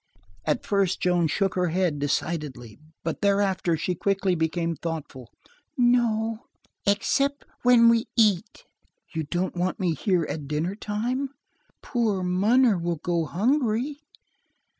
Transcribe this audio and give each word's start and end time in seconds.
At 0.45 0.65
first 0.65 0.99
Joan 0.99 1.27
shook 1.27 1.53
her 1.53 1.67
head 1.67 1.99
decidedly, 1.99 2.79
but 3.03 3.21
thereafter 3.21 3.77
she 3.77 3.93
quickly 3.93 4.33
became 4.33 4.75
thoughtful. 4.75 5.29
"No, 5.77 6.47
except 6.87 7.45
when 7.61 7.87
we 7.87 8.05
eat." 8.17 8.65
"You 9.13 9.21
don't 9.25 9.55
want 9.55 9.79
me 9.79 9.93
here 9.93 10.23
at 10.23 10.47
dinner 10.47 10.73
time? 10.73 11.29
Poor 11.83 12.23
munner 12.23 12.79
will 12.79 12.95
get 12.95 13.05
so 13.11 13.25
hungry." 13.25 13.99